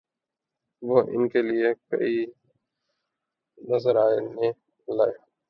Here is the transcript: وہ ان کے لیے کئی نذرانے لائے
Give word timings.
وہ 0.81 1.01
ان 1.07 1.27
کے 1.29 1.41
لیے 1.41 1.73
کئی 1.89 2.25
نذرانے 3.57 4.51
لائے 4.87 5.17